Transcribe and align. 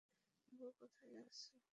সাম্ভু 0.39 0.65
কোথায় 0.79 1.09
যাচ্ছ! 1.15 1.39